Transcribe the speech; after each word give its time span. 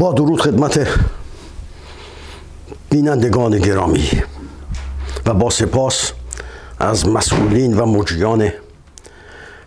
با 0.00 0.12
درود 0.12 0.40
خدمت 0.40 0.98
بینندگان 2.90 3.58
گرامی 3.58 4.10
و 5.26 5.34
با 5.34 5.50
سپاس 5.50 6.12
از 6.78 7.08
مسئولین 7.08 7.78
و 7.78 7.86
مجریان 7.86 8.52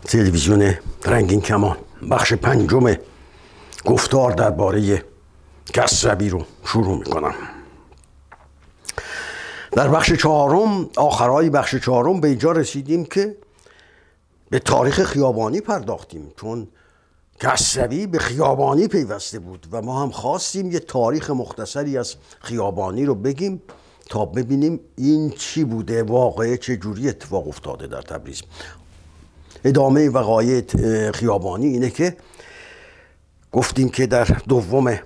تلویزیون 0.05 0.73
رنگین 1.05 1.41
کمان. 1.41 1.77
بخش 2.12 2.34
پنجم 2.34 2.95
گفتار 3.85 4.31
درباره 4.31 5.04
کسروی 5.73 6.30
رو 6.30 6.45
شروع 6.65 6.98
می‌کنم. 6.98 7.34
در 9.71 9.88
بخش 9.88 10.13
چهارم 10.13 10.90
آخرای 10.98 11.49
بخش 11.49 11.76
چهارم 11.76 12.21
به 12.21 12.27
اینجا 12.27 12.52
رسیدیم 12.52 13.05
که 13.05 13.38
به 14.49 14.59
تاریخ 14.59 15.04
خیابانی 15.04 15.62
پرداختیم 15.62 16.31
چون 16.41 16.68
کسروی 17.39 18.07
به 18.07 18.19
خیابانی 18.19 18.87
پیوسته 18.87 19.39
بود 19.39 19.67
و 19.71 19.81
ما 19.81 20.01
هم 20.01 20.11
خواستیم 20.11 20.71
یه 20.71 20.79
تاریخ 20.79 21.29
مختصری 21.29 21.97
از 21.97 22.15
خیابانی 22.41 23.05
رو 23.05 23.15
بگیم 23.15 23.61
تا 24.09 24.25
ببینیم 24.25 24.79
این 24.97 25.31
چی 25.31 25.63
بوده 25.63 26.03
واقعه 26.03 26.57
چه 26.57 26.77
جوری 26.77 27.09
اتفاق 27.09 27.47
افتاده 27.47 27.87
در 27.87 28.01
تبریز. 28.01 28.41
ادامه 29.65 30.09
وقایع 30.09 30.63
خیابانی 31.11 31.67
اینه 31.67 31.89
که 31.89 32.17
گفتیم 33.51 33.90
که 33.90 34.07
در 34.07 34.25
دوم 34.25 34.99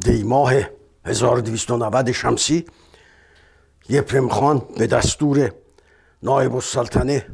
دیماه 0.00 0.52
1290 1.04 2.12
شمسی 2.12 2.64
یپرم 3.88 4.28
خان 4.28 4.62
به 4.78 4.86
دستور 4.86 5.52
نایب 6.22 6.54
السلطنه 6.54 7.26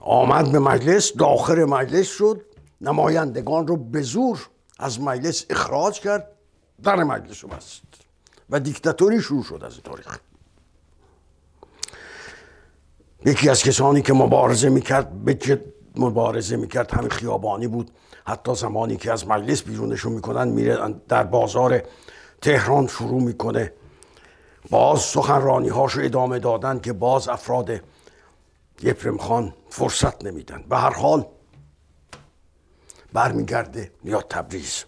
آمد 0.00 0.52
به 0.52 0.58
مجلس 0.58 1.12
داخل 1.16 1.64
مجلس 1.64 2.08
شد. 2.08 2.44
نمایندگان 2.80 3.66
رو 3.66 3.76
به 3.76 4.02
زور 4.02 4.48
از 4.78 5.00
مجلس 5.00 5.44
اخراج 5.50 6.00
کرد 6.00 6.32
در 6.82 6.96
مجلس 7.04 7.44
رو 7.44 7.50
بست 7.50 7.82
و 8.50 8.60
دیکتاتوری 8.60 9.20
شروع 9.20 9.44
شد 9.44 9.62
از 9.66 9.76
تاریخ 9.84 10.18
یکی 13.24 13.48
از 13.48 13.62
کسانی 13.62 14.02
که 14.02 14.12
مبارزه 14.12 14.68
می‌کرد 14.68 15.24
به 15.24 15.34
جد 15.34 15.60
مبارزه 15.96 16.56
می‌کرد 16.56 16.92
همین 16.92 17.10
خیابانی 17.10 17.66
بود. 17.66 17.90
حتی 18.24 18.54
زمانی 18.54 18.96
که 18.96 19.12
از 19.12 19.26
مجلس 19.26 19.62
بیرونشون 19.62 20.12
می‌کنن 20.12 20.48
میره 20.48 20.94
در 21.08 21.24
بازار 21.24 21.82
تهران 22.42 22.86
شروع 22.86 23.22
می‌کنه. 23.22 23.72
باز 24.70 25.00
سخنرانی 25.00 25.68
هاشو 25.68 26.00
ادامه 26.00 26.38
دادن 26.38 26.80
که 26.80 26.92
باز 26.92 27.28
افراد 27.28 27.80
یپرم 28.82 29.18
خان 29.18 29.54
فرصت 29.70 30.24
نمیدن. 30.24 30.64
به 30.68 30.76
هر 30.76 30.94
حال 30.94 31.26
برمیگرده 33.12 33.92
یا 34.04 34.22
تبریز. 34.22 34.84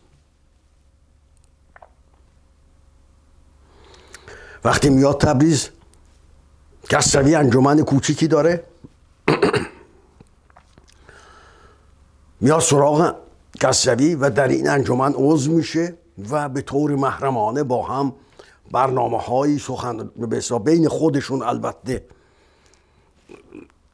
وقتی 4.64 4.90
میاد 4.90 5.20
تبریز 5.20 5.68
کسروی 6.88 7.34
انجمن 7.34 7.82
کوچیکی 7.84 8.28
داره. 8.28 8.64
میاد 12.40 12.60
سراغ 12.60 13.16
کسروی 13.60 14.14
و 14.14 14.30
در 14.30 14.48
این 14.48 14.68
انجمن 14.68 15.14
عضو 15.16 15.52
میشه 15.52 15.94
و 16.30 16.48
به 16.48 16.62
طور 16.62 16.94
محرمانه 16.94 17.62
با 17.62 17.86
هم 17.86 18.12
برنامه 18.72 19.18
های 19.18 19.58
سخن 19.58 20.10
بین 20.64 20.88
خودشون 20.88 21.42
البته 21.42 22.04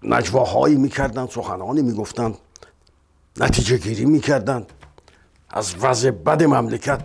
نجواهایی 0.07 0.77
می‌کردن 0.77 1.27
سخنانی 1.27 1.83
می‌گفتن 1.83 2.35
نتیجه 3.37 3.77
گیری 3.77 4.05
می‌کردن 4.05 4.67
از 5.51 5.75
وضع 5.81 6.11
بد 6.11 6.43
مملکت 6.43 7.01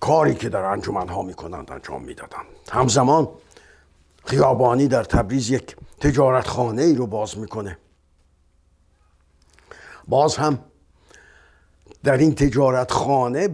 کاری 0.00 0.34
که 0.34 0.48
در 0.48 0.64
انجمن 0.64 1.08
ها 1.08 1.22
می‌کنند 1.22 1.72
انجام 1.72 2.02
می‌دادن 2.02 2.42
همزمان 2.70 3.28
خیابانی 4.24 4.88
در 4.88 5.04
تبریز 5.04 5.50
یک 5.50 5.76
تجارت 6.00 6.46
خانه 6.46 6.82
ای 6.82 6.94
رو 6.94 7.06
باز 7.06 7.38
می‌کنه. 7.38 7.78
باز 10.08 10.36
هم 10.36 10.58
در 12.04 12.16
این 12.16 12.34
تجارت 12.34 12.90
خانه 12.90 13.48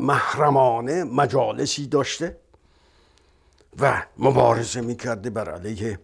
محرمانه 0.00 1.04
مجالسی 1.04 1.86
داشته 1.86 2.36
و 3.80 4.02
مبارزه 4.18 4.80
می‌کرده 4.80 5.30
بر 5.30 5.50
علیه 5.50 5.98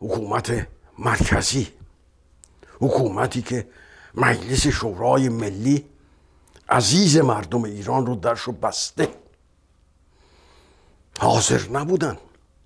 حکومت 0.00 0.66
مرکزی. 0.98 1.68
حکومتی 2.80 3.42
که 3.42 3.68
مجلس 4.14 4.66
شورای 4.66 5.28
ملی 5.28 5.84
عزیز 6.68 7.16
مردم 7.16 7.64
ایران 7.64 8.06
رو 8.06 8.16
درشو 8.16 8.52
بسته. 8.52 9.08
حاضر 11.18 11.68
نبودن. 11.72 12.18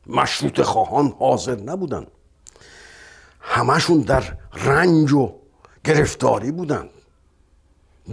مشروط 0.06 0.60
خواهان 0.60 1.14
حاضر 1.18 1.56
نبودن. 1.56 2.06
همشون 3.40 4.00
در 4.00 4.36
رنج 4.52 5.12
و 5.12 5.34
گرفتاری 5.84 6.52
بودن. 6.52 6.88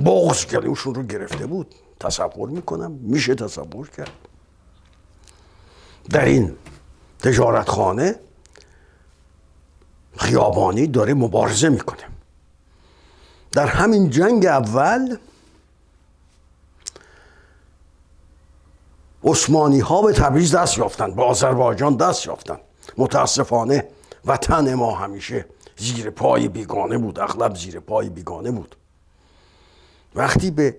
بغض 0.05 0.45
گلوشون 0.45 0.95
رو 0.95 1.03
گرفته 1.03 1.45
بود. 1.45 1.75
تصور 1.99 2.49
می‌کنم 2.49 2.91
میشه 2.91 3.35
تصور 3.35 3.89
کرد. 3.89 4.11
در 6.09 6.25
این 6.25 6.55
تجارت 7.19 7.69
خانه 7.69 8.15
خیابانی 10.19 10.87
داره 10.87 11.13
مبارزه 11.13 11.69
می‌کنه. 11.69 12.03
در 13.51 13.67
همین 13.67 14.09
جنگ 14.09 14.45
اول 14.45 15.17
عثمانی 19.23 19.79
ها 19.79 20.01
به 20.01 20.13
تبریز 20.13 20.55
دست 20.55 20.77
یافتند 20.77 21.15
به 21.15 21.23
آذربایجان 21.23 21.95
دست 21.95 22.25
یافتند. 22.25 22.59
متاسفانه 22.97 23.87
وطن 24.25 24.73
ما 24.73 24.95
همیشه 24.95 25.45
زیر 25.77 26.09
پای 26.09 26.47
بیگانه 26.47 26.97
بود 26.97 27.19
اغلب 27.19 27.55
زیر 27.55 27.79
پای 27.79 28.09
بیگانه 28.09 28.51
بود. 28.51 28.75
وقتی 30.15 30.51
به 30.51 30.77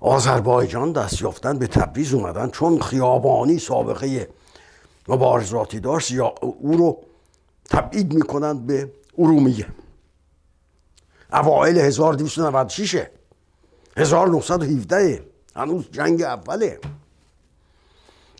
آذربایجان 0.00 0.92
دست 0.92 1.22
یافتن 1.22 1.58
به 1.58 1.66
تبریز 1.66 2.14
اومدن 2.14 2.50
چون 2.50 2.80
خیابانی 2.80 3.58
سابقه 3.58 4.28
مبارزاتی 5.08 5.80
داشت 5.80 6.10
یا 6.10 6.34
او 6.60 6.76
رو 6.76 6.98
تبعید 7.70 8.14
می‌کنند 8.14 8.66
به 8.66 8.92
ارومیه. 9.18 9.66
اوائل 11.32 11.78
1296 11.78 13.06
1917 13.96 15.24
هنوز 15.56 15.84
جنگ 15.92 16.22
اوله. 16.22 16.80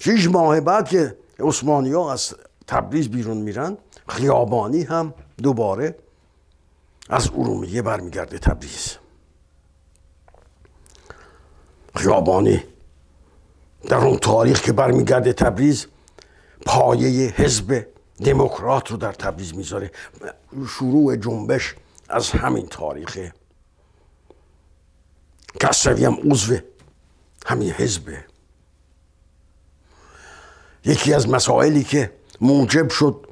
شیش 0.00 0.28
ماه 0.28 0.60
بعد 0.60 0.88
که 0.88 1.16
عثمانی 1.40 1.92
ها 1.92 2.12
از 2.12 2.34
تبریز 2.66 3.08
بیرون 3.08 3.36
میرن 3.36 3.76
خیابانی 4.08 4.82
هم 4.82 5.14
دوباره 5.42 5.96
از 7.08 7.30
ارومیه 7.30 7.82
برمیگرده 7.82 8.38
تبریز. 8.38 8.96
خیابانی 11.96 12.64
در 13.88 13.96
اون 13.96 14.18
تاریخ 14.18 14.62
که 14.62 14.72
برمیگرده 14.72 15.32
تبریز 15.32 15.86
پایه 16.66 17.30
حزب 17.30 17.86
دموکرات 18.24 18.90
رو 18.90 18.96
در 18.96 19.12
تبریز 19.12 19.54
می‌ذاره. 19.54 19.90
شروع 20.68 21.16
جنبش 21.16 21.74
از 22.08 22.30
همین 22.30 22.66
تاریخه. 22.66 23.32
کسروی 25.60 26.04
هم 26.04 26.18
عضو 26.30 26.56
همین 27.46 27.70
حزبه. 27.70 28.24
یکی 30.84 31.14
از 31.14 31.28
مسائلی 31.28 31.84
که 31.84 32.12
موجب 32.40 32.90
شد 32.90 33.26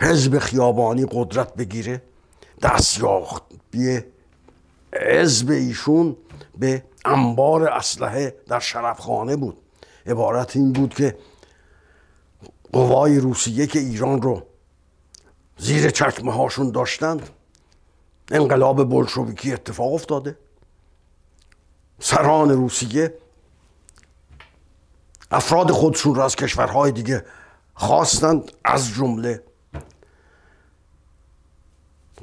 حزب 0.00 0.38
خیابانی 0.38 1.06
قدرت 1.10 1.54
بگیره 1.54 2.02
دستیابی 2.62 4.00
حزب 4.92 5.50
ایشون 5.50 6.16
به 6.58 6.84
انبار 7.04 7.68
اسلحه 7.68 8.36
در 8.46 8.60
شرفخانه 8.60 9.36
بود. 9.36 9.56
عبارت 10.06 10.56
این 10.56 10.72
بود 10.72 10.94
که 10.94 11.18
قوای 12.72 13.18
روسیه 13.18 13.66
که 13.66 13.78
ایران 13.78 14.22
رو 14.22 14.42
زیر 15.56 15.90
چکمه 15.90 16.32
هاشون 16.32 16.70
داشتند. 16.70 17.30
انقلاب 18.30 18.90
بلشویکی 18.90 19.52
اتفاق 19.52 19.94
افتاده. 19.94 20.38
سران 22.00 22.50
روسیه 22.50 23.14
افراد 25.30 25.70
خودشون 25.70 26.14
را 26.14 26.24
از 26.24 26.36
کشورهای 26.36 26.92
دیگه 26.92 27.24
خواستند 27.74 28.52
از 28.64 28.88
جمله 28.88 29.42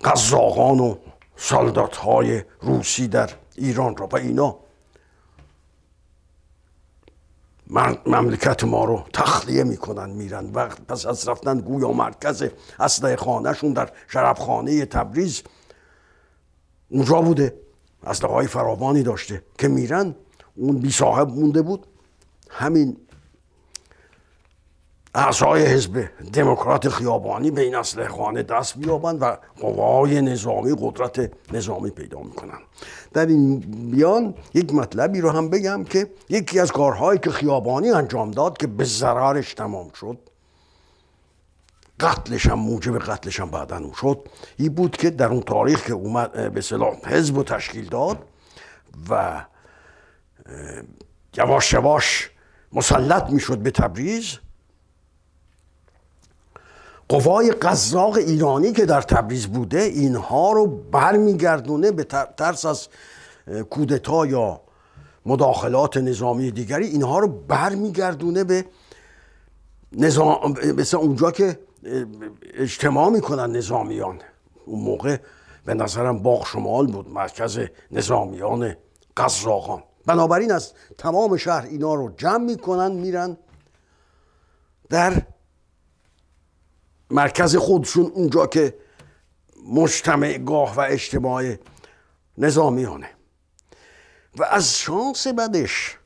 قزاقان 0.03 0.79
و 0.79 0.95
سالدات 1.35 1.95
های 1.95 2.43
روسی 2.61 3.07
در 3.07 3.29
ایران 3.55 3.97
را. 3.97 4.07
و 4.07 4.15
اینا 4.15 4.57
مملکت 8.05 8.63
ما 8.63 8.85
رو 8.85 9.03
تخلیه 9.13 9.63
می‌کنن 9.63 10.09
میرن. 10.09 10.51
و 10.53 10.67
پس 10.67 11.05
از 11.05 11.27
رفتن 11.27 11.59
گویا 11.59 11.91
مرکز 11.91 12.45
اسلحه 12.79 13.15
خانهشون 13.15 13.73
در 13.73 13.89
شرابخانه 14.07 14.85
تبریز 14.85 15.43
اونجا 16.89 17.21
بوده. 17.21 17.59
اسلحه 18.03 18.33
های 18.33 18.47
فراوانی 18.47 19.03
داشته 19.03 19.43
که 19.57 19.67
میرن. 19.67 20.15
اون 20.55 20.77
بی 20.77 20.91
صاحب 20.91 21.29
مونده 21.29 21.61
بود. 21.61 21.87
همین 22.49 22.97
اعضای 25.15 25.65
حزب 25.65 26.09
دموکرات 26.33 26.89
خیابانی 26.89 27.51
به 27.51 27.61
این 27.61 27.75
اسلحه 27.75 28.07
خانه 28.07 28.43
دست 28.43 28.77
بیابند 28.77 29.21
و 29.21 29.37
قوای 29.61 30.21
نظامی 30.21 30.75
قدرت 30.79 31.31
نظامی 31.53 31.89
پیدا 31.89 32.19
می‌کنن 32.19 32.59
در 33.13 33.25
این 33.25 33.59
بیان 33.91 34.35
یک 34.53 34.73
مطلبی 34.73 35.21
رو 35.21 35.29
هم 35.29 35.49
بگم 35.49 35.83
که 35.83 36.09
یکی 36.29 36.59
از 36.59 36.71
کارهایی 36.71 37.19
که 37.19 37.31
خیابانی 37.31 37.91
انجام 37.91 38.31
داد 38.31 38.57
که 38.57 38.67
به 38.67 38.83
ضررش 38.83 39.53
تمام 39.53 39.89
شد 39.89 40.17
قتلش 41.99 42.45
هم 42.45 42.59
موجب 42.59 42.97
قتلش 42.97 43.39
هم 43.39 43.51
بعدا 43.51 43.81
شد 44.01 44.29
این 44.57 44.73
بود 44.73 44.97
که 44.97 45.09
در 45.09 45.27
اون 45.27 45.41
تاریخ 45.41 45.85
که 45.85 45.93
اومد 45.93 46.53
به 46.53 46.61
صلاح 46.61 46.95
حزب 47.05 47.37
و 47.37 47.43
تشکیل 47.43 47.85
داد 47.85 48.17
و 49.09 49.41
یواش 51.37 51.73
یواش 51.73 52.29
مسلط 52.73 53.29
می‌شد 53.29 53.57
به 53.57 53.71
تبریز. 53.71 54.44
قوای 57.09 57.51
قزاق 57.51 58.13
ایرانی 58.13 58.71
که 58.71 58.85
در 58.85 59.01
تبریز 59.01 59.47
بوده 59.47 59.79
اینها 59.79 60.51
رو 60.51 60.67
برمیگردونه 60.67 61.91
به 61.91 62.03
ترس 62.37 62.65
از 62.65 62.87
کودتا 63.69 64.25
یا 64.25 64.61
مداخلات 65.25 65.97
نظامی 65.97 66.51
دیگری 66.51 66.87
اینها 66.87 67.19
رو 67.19 67.27
برمیگردونه 67.27 68.43
به 68.43 68.65
نظام 69.91 70.55
مثل 70.77 70.97
اونجا 70.97 71.31
که 71.31 71.59
اجتماع 72.53 73.09
می‌کنن 73.09 73.55
نظامیان. 73.55 74.19
اون 74.65 74.79
موقع 74.79 75.17
به 75.65 75.73
نظرم 75.73 76.19
باغ 76.19 76.47
شمال 76.47 76.87
بود 76.87 77.09
مرکز 77.09 77.59
نظامیان 77.91 78.75
قزاقان. 79.17 79.83
بنابراین 80.05 80.51
از 80.51 80.73
تمام 80.97 81.37
شهر 81.37 81.65
اینا 81.65 81.93
رو 81.93 82.11
جمع 82.17 82.43
می‌کنن 82.45 82.91
میرن 82.91 83.37
در 84.89 85.21
مرکز 87.11 87.55
خودشون 87.55 88.05
اونجا 88.05 88.47
که 88.47 88.73
مجتمع 89.73 90.37
گاه 90.37 90.75
و 90.75 90.79
اجتماع 90.79 91.55
نظامیانه. 92.37 93.09
و 94.37 94.43
از 94.43 94.77
شانس 94.77 95.27
بدش 95.27 95.97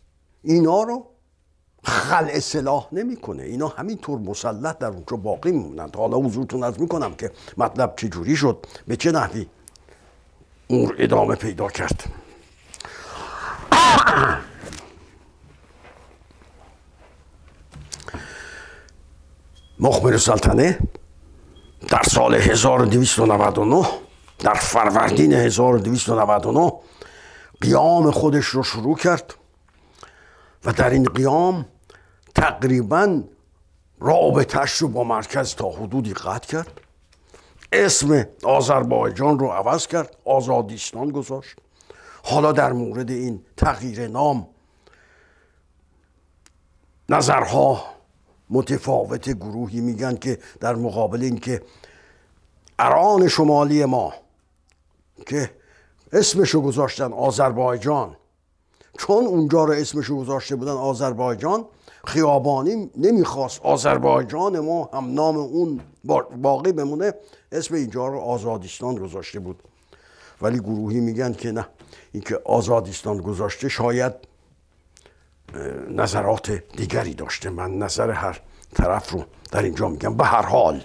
اینا 0.44 0.84
رو 0.84 1.06
خل 1.84 2.28
اصلاح 2.30 2.88
نمی‌کنه. 2.92 3.44
اینا 3.44 3.68
همینطور 3.68 4.20
مسلط 4.20 4.78
در 4.78 4.88
اونجا 4.88 5.18
باقی 5.18 5.52
میمونند 5.52 5.96
حالا 5.96 6.18
حضورتون 6.18 6.64
از 6.64 6.82
می‌کنم 6.82 7.16
که 7.16 7.32
مطلب 7.58 7.94
چجوری 7.98 8.36
شد 8.36 8.66
به 8.88 8.96
چه 8.96 9.12
نحوی 9.12 9.48
اون 10.68 10.96
ادامه 10.98 11.36
پیدا 11.36 11.68
کرد. 11.68 12.04
مخبر 19.80 20.18
سلطنه 20.18 20.80
در 21.88 22.02
سال 22.04 22.36
1299 22.36 23.86
در 24.40 24.54
فروردین 24.54 25.34
1299 25.34 26.74
قیام 27.62 28.12
خودش 28.12 28.46
رو 28.46 28.64
شروع 28.64 28.98
کرد 28.98 29.34
و 30.66 30.74
در 30.74 30.90
این 30.90 31.04
قیام 31.04 31.66
تقریبا 32.36 33.24
رابطش 34.00 34.72
رو 34.72 34.88
با 34.88 35.04
مرکز 35.04 35.56
تا 35.56 35.70
حدودی 35.70 36.14
قطع 36.14 36.48
کرد. 36.48 36.82
اسم 37.74 38.26
آذربایجان 38.44 39.40
رو 39.40 39.48
عوض 39.48 39.88
کرد 39.88 40.16
آزادیستان 40.26 41.10
گذاشت. 41.10 41.58
حالا 42.24 42.52
در 42.52 42.74
مورد 42.74 43.10
این 43.12 43.46
تغییر 43.58 44.08
نام 44.08 44.48
نظرها 47.10 47.84
متفاوت 48.50 49.30
گروهی 49.30 49.82
میگن 49.82 50.16
که 50.16 50.40
در 50.60 50.76
مقابل 50.76 51.22
اینکه 51.22 51.62
اران 52.80 53.28
شمالی 53.28 53.86
ما 53.86 54.14
که 55.26 55.52
اسمشو 56.14 56.62
گذاشتن 56.62 57.14
آذربایجان. 57.14 58.16
چون 58.98 59.26
اونجا 59.26 59.64
رو 59.64 59.74
اسمشو 59.74 60.18
گذاشته 60.18 60.56
بودن 60.56 60.72
آذربایجان 60.72 61.66
خیابانی 62.06 62.90
نمی‌خواست 62.98 63.62
آذربایجان 63.62 64.60
ما 64.60 64.90
هم 64.94 65.14
نام 65.14 65.38
اون 65.38 65.82
باقی 66.42 66.72
بمونه 66.72 67.14
اسم 67.52 67.76
اینجا 67.76 68.08
رو 68.08 68.20
آزادیستان 68.20 68.96
گذاشته 68.96 69.40
بود. 69.40 69.64
ولی 70.42 70.60
گروهی 70.60 71.00
میگن 71.00 71.34
که 71.34 71.52
نه 71.52 71.68
اینکه 72.12 72.40
آزادیستان 72.46 73.18
گذاشته 73.18 73.70
شاید 73.70 74.14
نظرات 75.90 76.52
دیگری 76.52 77.14
داشته. 77.14 77.50
من 77.50 77.78
نظر 77.78 78.12
هر 78.12 78.42
طرف 78.76 79.12
رو 79.12 79.24
در 79.52 79.64
اینجا 79.64 79.88
میگم. 79.88 80.18
به 80.18 80.26
هر 80.26 80.42
حال 80.42 80.84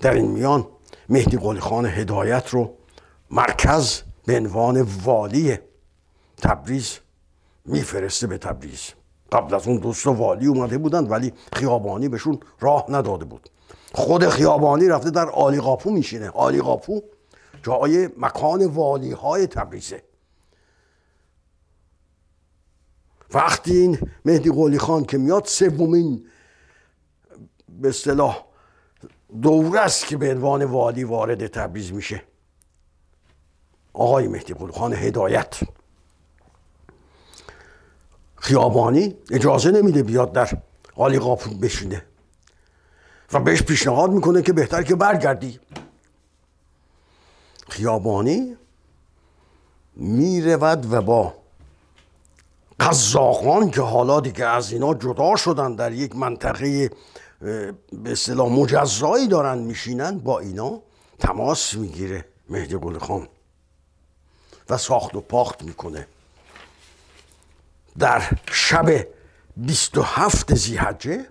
در 0.00 0.12
این 0.12 0.30
میان 0.30 0.66
مهدی 1.08 1.36
قلی 1.36 1.60
خان 1.60 1.86
هدایت 1.86 2.48
رو 2.48 2.74
مرکز 3.30 4.02
به 4.26 4.36
عنوان 4.36 4.86
والی 5.04 5.58
تبریز 6.36 6.98
میفرسته 7.64 8.26
به 8.26 8.38
تبریز. 8.38 8.92
قبل 9.32 9.54
از 9.54 9.68
اون 9.68 9.76
دوست 9.76 10.06
والی 10.06 10.46
اومده 10.46 10.78
بودند 10.78 11.10
ولی 11.10 11.32
خیابانی 11.52 12.08
بهشون 12.08 12.40
راه 12.60 12.84
نداده 12.88 13.24
بود. 13.24 13.48
خود 13.92 14.28
خیابانی 14.28 14.88
رفته 14.88 15.10
در 15.10 15.28
آلی 15.28 15.60
قاپو 15.60 15.90
میشینه. 15.90 16.30
آلی 16.30 16.60
قاپو 16.60 17.00
جای 17.62 18.08
مکان 18.16 18.66
والی 18.66 19.12
های 19.12 19.46
تبریزه. 19.46 20.02
وقتی 23.34 23.76
این 23.76 23.98
مهدی 24.24 24.50
قولی 24.50 24.78
خان 24.78 25.04
که 25.04 25.18
میاد 25.18 25.44
سومین 25.44 26.26
به 27.68 27.88
اصطلاح 27.88 28.44
دوره 29.42 29.80
است 29.80 30.06
که 30.06 30.16
به 30.16 30.30
عنوان 30.30 30.64
والی 30.64 31.04
وارد 31.04 31.46
تبریز 31.46 31.92
میشه. 31.92 32.22
آقای 33.92 34.28
مهدی 34.28 34.54
قولی 34.54 34.72
خان 34.72 34.92
هدایت. 34.92 35.60
خیابانی 38.36 39.16
اجازه 39.30 39.70
نمیده 39.70 40.02
بیاد 40.02 40.32
در 40.32 40.50
آلی 40.96 41.18
قاپون 41.18 41.60
بشینه. 41.60 42.02
و 43.32 43.40
بهش 43.40 43.62
پیشنهاد 43.62 44.10
می‌کنه 44.10 44.42
که 44.42 44.52
بهتر 44.52 44.82
که 44.82 44.94
برگردی. 44.94 45.60
خیابانی 47.68 48.56
می‌رود 49.96 50.92
و 50.92 51.02
با 51.02 51.34
قزاقان 52.80 53.70
که 53.70 53.80
حالا 53.80 54.20
دیگه 54.20 54.44
از 54.46 54.72
اینا 54.72 54.94
جدا 54.94 55.36
شدن 55.36 55.74
در 55.74 55.92
یک 55.92 56.16
منطقه 56.16 56.90
به 57.40 57.74
اصطلاح 58.06 58.48
مجزایی 58.48 59.28
دارن 59.28 59.58
میشینن 59.58 60.18
با 60.18 60.38
اینا 60.38 60.82
تماس 61.18 61.74
می‌گیره 61.74 62.24
مهدی 62.48 62.76
گل 62.76 62.98
خان 62.98 63.28
و 64.70 64.76
ساخت 64.76 65.14
و 65.14 65.20
پاخت 65.20 65.62
می‌کنه. 65.62 66.06
در 67.98 68.22
شب 68.52 69.06
27 69.56 70.54
زیحجه 70.54 71.26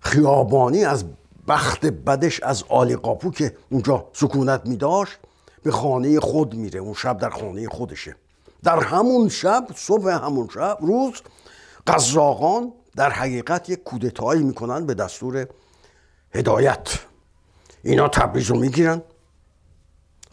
خیابانی 0.00 0.84
از 0.84 1.04
بخت 1.48 1.86
بدش 1.86 2.42
از 2.42 2.64
آلی 2.68 2.96
قاپو 2.96 3.30
که 3.30 3.56
اونجا 3.70 4.08
سکونت 4.12 4.66
می 4.66 4.76
داشت 4.76 5.18
به 5.62 5.70
خانه 5.70 6.20
خود 6.20 6.54
میره. 6.54 6.80
اون 6.80 6.94
شب 6.94 7.18
در 7.18 7.30
خانه 7.30 7.68
خودشه. 7.68 8.16
در 8.66 8.80
همون 8.80 9.28
شب 9.28 9.66
صبح 9.76 10.10
همون 10.10 10.48
شب 10.54 10.78
روز 10.80 11.22
قزاقان 11.86 12.72
در 12.96 13.10
حقیقت 13.10 13.68
یک 13.68 13.84
کودتایی 13.84 14.42
می‌کنن 14.42 14.86
به 14.86 14.94
دستور 14.94 15.46
هدایت. 16.34 16.98
اینا 17.82 18.08
تبریز 18.08 18.46
رو 18.46 18.58
می‌گیرن. 18.58 19.02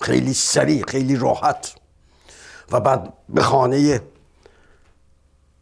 خیلی 0.01 0.33
سریع 0.33 0.85
خیلی 0.87 1.15
راحت. 1.15 1.75
و 2.71 2.79
بعد 2.79 3.13
به 3.29 3.41
خانه 3.41 4.01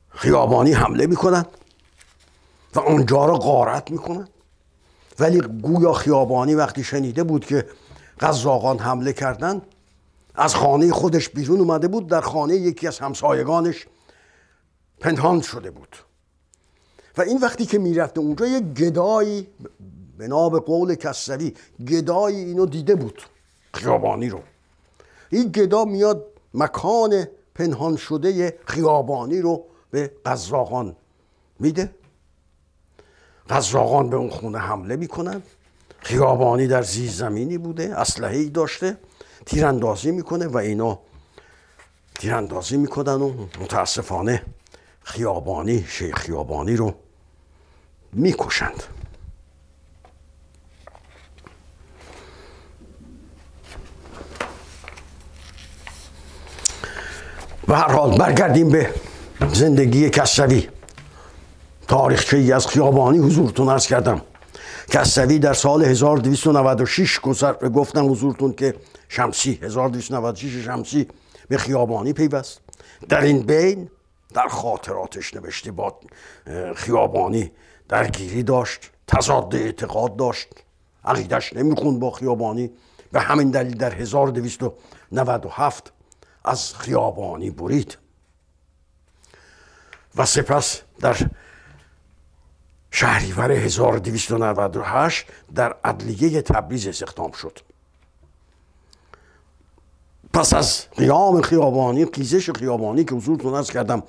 خیابانی 0.10 0.74
حمله 0.74 1.08
می‌کنن 1.08 1.46
و 2.76 2.80
اونجا 2.80 3.26
رو 3.26 3.38
غارت 3.38 3.92
می‌کنن. 3.92 4.28
ولی 5.20 5.40
گویا 5.40 5.94
خیابانی 5.94 6.56
وقتی 6.56 6.84
شنیده 6.84 7.24
بود 7.24 7.46
که 7.46 7.70
قزاقان 8.20 8.80
حمله 8.80 9.14
کردن 9.14 9.62
از 10.36 10.56
خانه 10.56 10.92
خودش 10.92 11.30
بیرون 11.30 11.60
اومده 11.60 11.88
بود 11.88 12.08
در 12.08 12.22
خانه 12.22 12.56
یکی 12.56 12.88
از 12.88 13.00
همسایگانش 13.00 13.88
پنهان 15.00 15.42
شده 15.42 15.72
بود. 15.72 15.96
و 17.18 17.22
این 17.22 17.38
وقتی 17.38 17.66
که 17.66 17.80
می‌رفته 17.80 18.20
اونجا 18.20 18.46
یک 18.46 18.64
گدایی 18.64 19.48
به 20.18 20.28
ناب 20.28 20.66
قول 20.66 20.96
کسری 20.96 21.56
گدایی 21.88 22.38
اینو 22.38 22.66
دیده 22.66 22.96
بود 22.96 23.22
خیابانی 23.74 24.30
رو. 24.30 24.40
این 25.30 25.52
گدا 25.52 25.86
میاد 25.86 26.26
مکان 26.54 27.28
پنهان 27.56 27.96
شده 27.96 28.60
خیابانی 28.66 29.42
رو 29.42 29.66
به 29.92 30.12
قزاقان 30.26 30.96
میده. 31.60 31.96
قزاقان 33.50 34.10
به 34.10 34.16
اون 34.16 34.30
خونه 34.30 34.58
حمله 34.58 34.96
می‌کنن. 34.96 35.42
خیابانی 36.00 36.68
در 36.68 36.82
زیر 36.82 37.12
زمینی 37.12 37.58
بوده 37.58 38.00
اسلحه 38.00 38.38
ای 38.38 38.50
داشته. 38.50 38.98
تیراندازی 39.46 40.12
می‌کنه 40.12 40.48
و 40.48 40.58
اینا 40.58 41.00
تیراندازی 42.20 42.78
می‌کنن 42.78 43.22
و 43.22 43.34
متاسفانه 43.62 44.44
خیابانی 45.04 45.86
شیخ 45.90 46.18
خیابانی 46.18 46.76
رو 46.76 46.94
می‌کشند. 48.14 48.84
به 57.68 57.78
هر 57.78 57.92
حال 57.92 58.18
برگردیم 58.18 58.70
به 58.70 58.94
زندگی 59.54 60.10
کسوی 60.10 60.68
تاریخچه 61.88 62.38
ای 62.38 62.52
از 62.52 62.68
خیابانی 62.68 63.18
حضورتون 63.18 63.70
ارز 63.70 63.88
کردم. 63.88 64.22
کسوی 64.90 65.40
در 65.40 65.54
سال 65.54 65.84
1296 65.84 67.20
گفتم 67.76 68.12
حضورتون 68.12 68.54
که 68.54 68.76
شمسی 69.14 69.60
1296 69.62 70.66
شمسی 70.66 71.08
به 71.48 71.58
خیابانی 71.58 72.14
پیوست. 72.14 72.62
در 73.10 73.22
این 73.22 73.42
بین 73.42 73.90
در 74.34 74.48
خاطراتش 74.48 75.34
نوشته 75.34 75.72
با 75.72 76.00
خیابانی 76.76 77.52
درگیری 77.90 78.44
داشت 78.44 78.92
تضاد 79.08 79.56
اعتقاد 79.56 80.16
داشت. 80.16 80.48
عقیدش 81.06 81.54
نمی‌خوند 81.54 82.00
با 82.00 82.12
خیابانی. 82.12 82.72
به 83.12 83.20
همین 83.20 83.52
دلیل 83.52 83.78
در 83.78 83.96
1297 83.96 85.94
از 86.46 86.76
خیابانی 86.76 87.50
برید. 87.50 87.98
و 90.16 90.26
سپس 90.26 90.82
در 91.00 91.18
شهریور 92.92 93.52
1298 93.52 95.28
در 95.56 95.76
عدلیه 95.84 96.42
تبریز 96.42 96.88
استخدام 96.88 97.32
شد. 97.32 97.60
پس 100.34 100.54
از 100.54 100.86
قیام 100.98 101.42
خیابانی 101.42 102.06
قیزش 102.06 102.50
خیابانی 102.50 103.04
که 103.04 103.16
حضورتون 103.16 103.54
از 103.54 103.72
کردم 103.72 104.04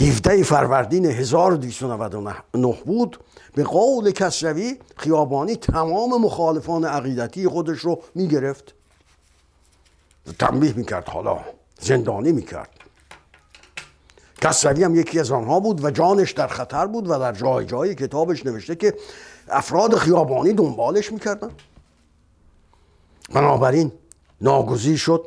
17 0.00 0.42
فروردین 0.42 1.06
1299 1.06 2.78
بود 2.84 3.20
به 3.54 3.64
قول 3.64 4.10
کسروی 4.10 4.78
خیابانی 4.96 5.56
تمام 5.56 6.20
مخالفان 6.20 6.84
عقیدتی 6.84 7.48
خودش 7.48 7.78
رو 7.78 8.02
می‌گرفت. 8.14 8.74
تنبیه 10.38 10.72
می‌کرد 10.72 11.08
حالا 11.08 11.38
زندانی 11.80 12.32
می‌کرد. 12.32 12.70
کسروی 14.42 14.84
هم 14.84 14.94
یکی 14.94 15.20
از 15.20 15.30
آنها 15.30 15.60
بود 15.60 15.84
و 15.84 15.90
جانش 15.90 16.32
در 16.32 16.46
خطر 16.46 16.86
بود 16.86 17.10
و 17.10 17.18
در 17.18 17.32
جای 17.32 17.66
جای 17.66 17.94
کتابش 17.94 18.46
نوشته 18.46 18.76
که 18.76 18.94
افراد 19.48 19.94
خیابانی 19.94 20.52
دنبالش 20.52 21.12
می‌کردن. 21.12 21.50
بنابراین 23.32 23.92
ناگزیر 24.40 24.96
شد. 24.96 25.26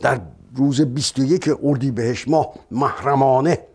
در 0.00 0.20
روز 0.54 0.80
21 0.80 1.48
بهش 1.94 2.28
ماه 2.28 2.54
محرمانه 2.70 3.66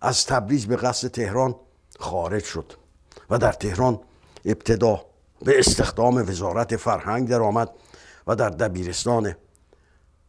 از 0.00 0.26
تبریز 0.26 0.66
به 0.66 0.76
قصد 0.76 1.08
تهران 1.08 1.54
خارج 1.98 2.44
شد 2.44 2.72
و 3.30 3.38
در 3.38 3.52
تهران 3.52 4.00
ابتدا 4.44 5.04
به 5.44 5.58
استخدام 5.58 6.16
وزارت 6.16 6.76
فرهنگ 6.76 7.28
درآمد 7.28 7.70
و 8.26 8.36
در 8.36 8.48
دبیرستان 8.50 9.34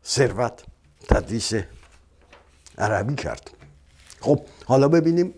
ثروت 0.06 0.64
تدریس 1.10 1.54
عربی 2.78 3.16
کرد. 3.16 3.50
خب 4.22 4.42
حالا 4.66 4.88
ببینیم 4.88 5.34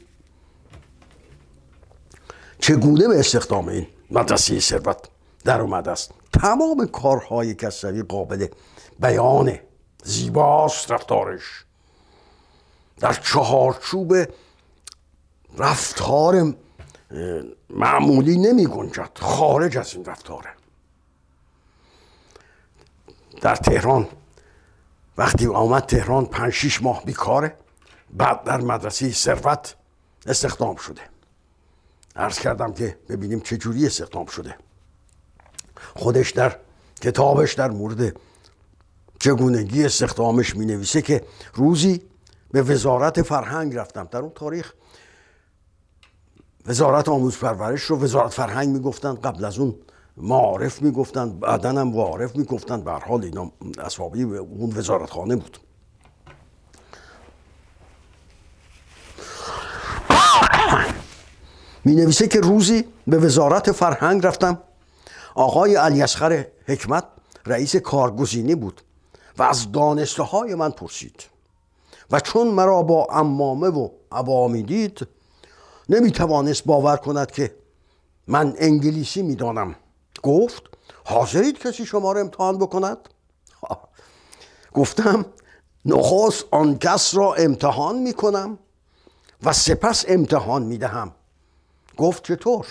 چگونه 2.59 3.07
به 3.07 3.19
استخدام 3.19 3.67
این 3.67 3.87
مدرسه 4.11 4.59
ثروت 4.59 4.97
در 5.43 5.61
اومده 5.61 5.91
است. 5.91 6.20
تمام 6.33 6.87
کارهای 6.87 7.55
کسری 7.55 8.03
قابل 8.03 8.47
بیانه 8.99 9.63
زیباست 10.03 10.91
رفتارش. 10.91 11.65
در 12.99 13.13
چهارچوب 13.13 14.15
رفتار 15.57 16.53
معمولی 17.69 18.37
نمی 18.37 18.65
گنجد 18.65 19.17
خارج 19.19 19.77
از 19.77 19.93
این 19.95 20.05
رفتاره 20.05 20.49
در 23.41 23.55
تهران 23.55 24.07
وقتی 25.17 25.47
آمد 25.47 25.85
تهران 25.85 26.25
پنج 26.25 26.53
شیش 26.53 26.81
ماه 26.81 27.05
بیکاره 27.05 27.57
بعد 28.13 28.43
در 28.43 28.61
مدرسه 28.61 29.11
ثروت 29.11 29.75
استخدام 30.27 30.75
شده. 30.75 31.01
عرض 32.15 32.39
کردم 32.39 32.73
که 32.73 32.97
ببینیم 33.09 33.39
چه 33.39 33.57
جوری 33.57 33.85
استخدام 33.85 34.25
شده. 34.25 34.55
خودش 35.95 36.31
در 36.31 36.55
کتابش 37.01 37.53
در 37.53 37.71
مورد 37.71 38.15
چگونگی 39.19 39.85
استخدامش 39.85 40.55
می 40.55 40.65
نویسه 40.65 41.01
که 41.01 41.23
روزی 41.53 42.01
به 42.51 42.61
وزارت 42.61 43.21
فرهنگ 43.21 43.75
رفتم. 43.75 44.07
در 44.11 44.19
اون 44.19 44.31
تاریخ 44.35 44.73
وزارت 46.65 47.09
آموز 47.09 47.37
پرورش 47.37 47.81
رو 47.81 47.99
وزارت 47.99 48.33
فرهنگ 48.33 48.69
می‌گفتن 48.69 49.15
قبل 49.15 49.45
از 49.45 49.59
اون 49.59 49.75
معارف 50.17 50.81
می‌گفتن 50.81 51.39
بعدا 51.39 51.69
هم 51.69 51.95
وارف 51.95 52.35
می‌گفتن. 52.35 52.81
به 52.81 52.91
حال 52.91 53.23
اینا 53.23 53.51
اصحابی 53.79 54.23
اون 54.23 54.73
وزارت 54.77 55.09
خانه 55.09 55.35
بود. 55.35 55.57
می 61.85 61.95
نویسه 61.95 62.27
که 62.27 62.39
روزی 62.39 62.85
به 63.07 63.17
وزارت 63.17 63.71
فرهنگ 63.71 64.25
رفتم. 64.25 64.59
آقای 65.35 65.75
علی 65.75 66.01
اصغر 66.01 66.45
حکمت 66.67 67.03
رئیس 67.45 67.75
کارگزینی 67.75 68.55
بود 68.55 68.81
و 69.37 69.43
از 69.43 69.71
دانسته 69.71 70.23
های 70.23 70.55
من 70.55 70.71
پرسید. 70.71 71.23
و 72.11 72.19
چون 72.19 72.47
مرا 72.47 72.83
با 72.83 73.07
امامه 73.11 73.67
و 73.67 73.89
عبا 74.11 74.47
دید 74.47 75.07
نمی 75.89 76.11
توانست 76.11 76.65
باور 76.65 76.97
کند 76.97 77.31
که 77.31 77.55
من 78.27 78.53
انگلیسی 78.57 79.21
می‌دانم. 79.21 79.75
گفت 80.23 80.63
حاضرید 81.05 81.59
کسی 81.59 81.85
شما 81.85 82.11
را 82.11 82.21
امتحان 82.21 82.57
بکند؟ 82.57 82.97
گفتم 84.73 85.25
نخست 85.85 86.45
آن 86.51 86.77
کس 86.77 87.15
را 87.15 87.33
امتحان 87.33 87.97
می 87.99 88.13
کنم 88.13 88.59
و 89.43 89.53
سپس 89.53 90.05
امتحان 90.07 90.63
می 90.63 90.77
دهم 90.77 91.11
گفت 91.97 92.23
چطور؟ 92.23 92.65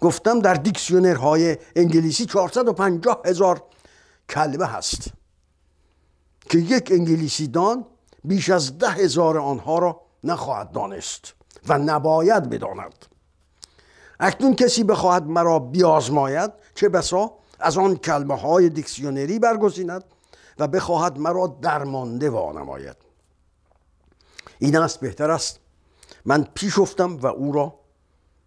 گفتم 0.00 0.40
در 0.40 0.54
دیکسیونرهای 0.54 1.56
انگلیسی 1.76 2.26
450 2.26 3.22
هزار 3.24 3.62
کلمه 4.28 4.66
هست 4.66 5.08
که 6.50 6.58
یک 6.58 6.92
انگلیسی 6.92 7.46
دان 7.46 7.86
بیش 8.24 8.50
از 8.50 8.78
ده 8.78 8.90
هزار 8.90 9.38
آنها 9.38 9.78
را 9.78 10.00
نخواهد 10.24 10.72
دانست 10.72 11.34
و 11.68 11.78
نباید 11.78 12.50
بداند. 12.50 13.06
اکنون 14.20 14.54
کسی 14.54 14.84
بخواهد 14.84 15.26
مرا 15.26 15.58
بیازماید 15.58 16.50
چه 16.74 16.88
بسا 16.88 17.32
از 17.60 17.78
آن 17.78 17.96
کلمه 17.96 18.36
های 18.36 18.68
دیکسیونری 18.68 19.38
برگزیند 19.38 20.04
و 20.58 20.68
بخواهد 20.68 21.18
مرا 21.18 21.58
درمانده 21.62 22.30
وانماید. 22.30 22.96
این 24.58 24.76
است 24.76 25.00
بهتر 25.00 25.30
است. 25.30 25.60
من 26.24 26.48
پیش 26.54 26.78
افتم 26.78 27.16
و 27.16 27.26
او 27.26 27.52
را 27.52 27.74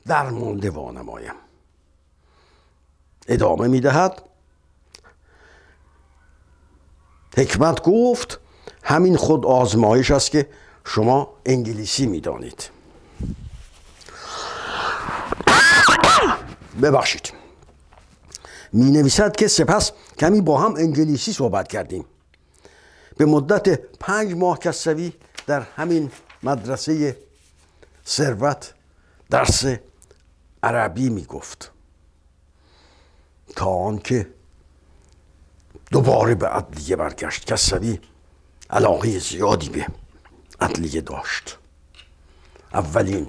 درمانده 0.07 0.69
وانمایم. 0.69 1.33
ادامه 3.27 3.67
می‌دهد. 3.67 4.21
حکمت 7.37 7.83
گفت 7.83 8.39
همین 8.83 9.17
خود 9.17 9.45
آزمایش 9.45 10.11
است 10.11 10.31
که 10.31 10.49
شما 10.85 11.33
انگلیسی 11.45 12.05
می‌دانید. 12.05 12.69
ببخشید. 16.81 17.33
می 18.73 18.91
نویسد 18.91 19.35
که 19.35 19.47
سپس 19.47 19.91
کمی 20.19 20.41
با 20.41 20.61
هم 20.61 20.75
انگلیسی 20.75 21.33
صحبت 21.33 21.67
کردیم. 21.67 22.05
به 23.17 23.25
مدت 23.25 23.79
پنج 23.99 24.33
ماه 24.33 24.59
کسوی 24.59 25.13
در 25.47 25.61
همین 25.61 26.11
مدرسه 26.43 27.17
ثروت 28.07 28.73
درس 29.29 29.65
عربی 30.67 31.09
می 31.09 31.25
گفت 31.25 31.71
تا 33.55 33.65
آنکه 33.65 34.27
دوباره 35.91 36.35
به 36.35 36.47
عدلیه 36.47 36.95
برگشت. 36.95 37.45
کسوی 37.45 37.99
علاقه 38.69 39.19
زیادی 39.19 39.69
به 39.69 39.87
عدلیه 40.59 41.01
داشت. 41.01 41.57
اولین 42.73 43.27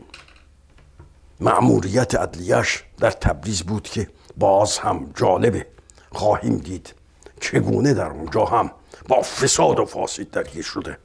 معموریت 1.40 2.14
عدلیش 2.14 2.85
در 2.99 3.11
تبریز 3.11 3.62
بود 3.62 3.83
که 3.83 4.11
باز 4.37 4.78
هم 4.78 5.12
جالبه 5.16 5.66
خواهیم 6.12 6.57
دید 6.57 6.95
چگونه 7.40 7.95
در 7.95 8.07
اونجا 8.07 8.45
هم 8.45 8.71
با 9.09 9.23
فساد 9.23 9.78
و 9.78 9.85
فاسد 9.85 10.30
درگیر 10.30 10.64
شده. 10.64 10.99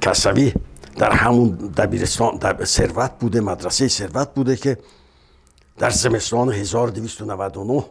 کسوی 0.00 0.54
در 1.00 1.12
همون 1.12 1.50
دبیرستان 1.50 2.36
در 2.36 2.64
ثروت 2.64 3.18
بوده 3.18 3.40
مدرسه 3.40 3.88
ثروت 3.88 4.34
بوده 4.34 4.56
که 4.56 4.78
در 5.78 5.90
زمستان 5.90 6.52
1299 6.52 7.84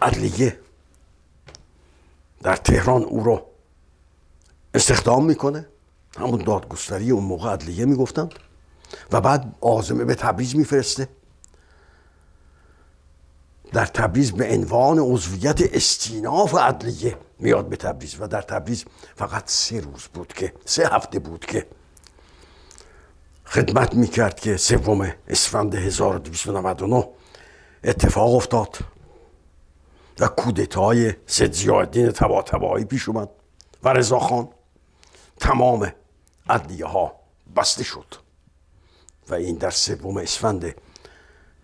عدلیه 0.00 0.58
در 2.42 2.56
تهران 2.56 3.02
او 3.02 3.24
رو 3.24 3.46
استخدام 4.74 5.24
می‌کنه. 5.24 5.66
همون 6.18 6.42
دادگستری 6.42 7.10
اون 7.10 7.24
موقع 7.24 7.50
عدلیه 7.50 7.84
می‌گفتند 7.84 8.34
و 9.12 9.20
بعد 9.20 9.54
آزمه 9.60 10.04
به 10.04 10.14
تبریز 10.14 10.56
میفرسته. 10.56 11.08
در 13.72 13.86
تبریز 13.86 14.32
به 14.32 14.54
عنوان 14.54 14.98
عضویت 14.98 15.60
استیناف 15.74 16.54
عدلیه 16.54 17.18
میاد 17.38 17.68
به 17.68 17.76
تبریز 17.76 18.16
و 18.20 18.26
در 18.26 18.42
تبریز 18.42 18.84
فقط 19.16 19.50
سه 19.50 19.80
روز 19.80 20.02
بود 20.02 20.32
که 20.32 20.54
سه 20.64 20.88
هفته 20.88 21.18
بود 21.18 21.46
که 21.46 21.66
خدمت 23.44 23.94
می‌کرد 23.94 24.40
که 24.40 24.56
سوم 24.56 25.12
اسفند 25.28 25.74
1299 25.74 27.08
اتفاق 27.84 28.34
افتاد 28.34 28.78
و 30.20 30.28
کودتای 30.28 31.12
سید 31.26 31.52
زیادین 31.52 32.10
تبا 32.10 32.42
تبایی 32.42 32.84
پیش 32.84 33.08
اومد 33.08 33.28
و 33.82 33.88
رضاخان 33.88 34.48
تمام 35.40 35.92
عدلیه 36.48 36.86
ها 36.86 37.20
بسته 37.56 37.84
شد 37.84 38.14
و 39.28 39.34
این 39.34 39.56
در 39.56 39.70
سوم 39.70 40.16
اسفند 40.16 40.74